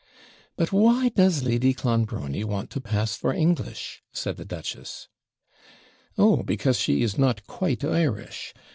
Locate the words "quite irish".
7.45-8.55